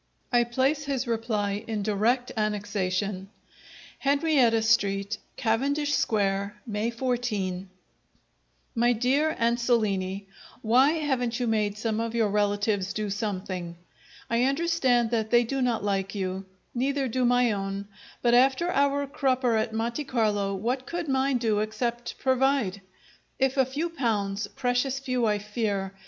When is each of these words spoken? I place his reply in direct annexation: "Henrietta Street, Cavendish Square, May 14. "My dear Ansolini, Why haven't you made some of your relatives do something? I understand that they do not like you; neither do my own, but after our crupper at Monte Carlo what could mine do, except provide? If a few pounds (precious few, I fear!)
I 0.33 0.45
place 0.45 0.85
his 0.85 1.05
reply 1.05 1.63
in 1.67 1.83
direct 1.83 2.31
annexation: 2.35 3.29
"Henrietta 3.99 4.63
Street, 4.63 5.19
Cavendish 5.37 5.93
Square, 5.93 6.59
May 6.65 6.89
14. 6.89 7.69
"My 8.73 8.93
dear 8.93 9.35
Ansolini, 9.39 10.25
Why 10.63 10.93
haven't 10.93 11.39
you 11.39 11.45
made 11.45 11.77
some 11.77 11.99
of 11.99 12.15
your 12.15 12.29
relatives 12.29 12.93
do 12.93 13.11
something? 13.11 13.77
I 14.27 14.45
understand 14.45 15.11
that 15.11 15.29
they 15.29 15.43
do 15.43 15.61
not 15.61 15.83
like 15.83 16.15
you; 16.15 16.45
neither 16.73 17.07
do 17.07 17.23
my 17.23 17.51
own, 17.51 17.87
but 18.23 18.33
after 18.33 18.71
our 18.71 19.05
crupper 19.05 19.55
at 19.55 19.71
Monte 19.71 20.03
Carlo 20.05 20.55
what 20.55 20.87
could 20.87 21.07
mine 21.07 21.37
do, 21.37 21.59
except 21.59 22.17
provide? 22.17 22.81
If 23.37 23.55
a 23.55 23.65
few 23.67 23.87
pounds 23.87 24.47
(precious 24.47 24.97
few, 24.97 25.27
I 25.27 25.37
fear!) 25.37 25.93